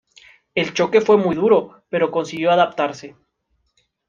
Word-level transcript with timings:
El 0.55 0.73
choque 0.73 0.99
fue 0.99 1.17
muy 1.17 1.35
duro 1.35 1.83
pero 1.91 2.09
consiguió 2.09 2.49
adaptarse. 2.49 3.15